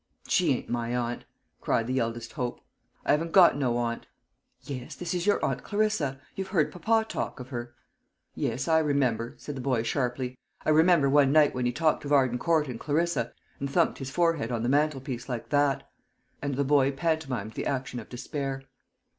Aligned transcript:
"She 0.27 0.51
ain't 0.51 0.67
my 0.67 0.95
aunt," 0.95 1.25
cried 1.59 1.85
the 1.85 1.99
eldest 1.99 2.31
hope. 2.31 2.59
"I 3.05 3.11
haven't 3.11 3.33
got 3.33 3.55
no 3.55 3.77
aunt." 3.77 4.07
"Yes, 4.61 4.95
this 4.95 5.13
is 5.13 5.27
your 5.27 5.39
aunt 5.45 5.63
Clarissa. 5.63 6.19
You've 6.35 6.47
heard 6.47 6.71
papa 6.71 7.05
talk 7.07 7.39
of 7.39 7.49
her." 7.49 7.75
"Yes, 8.33 8.67
I 8.67 8.79
remember," 8.79 9.35
said 9.37 9.53
the 9.53 9.61
boy 9.61 9.83
sharply. 9.83 10.39
"I 10.65 10.71
remember 10.71 11.07
one 11.07 11.31
night 11.31 11.53
when 11.53 11.67
he 11.67 11.71
talked 11.71 12.03
of 12.03 12.11
Arden 12.11 12.39
Court 12.39 12.67
and 12.67 12.79
Clarissa, 12.79 13.31
and 13.59 13.69
thumped 13.69 13.99
his 13.99 14.09
forehead 14.09 14.51
on 14.51 14.63
the 14.63 14.69
mantelpiece 14.69 15.29
like 15.29 15.49
that;" 15.49 15.87
and 16.41 16.55
the 16.55 16.63
boy 16.63 16.91
pantomimed 16.91 17.53
the 17.53 17.67
action 17.67 17.99
of 17.99 18.09
despair. 18.09 18.63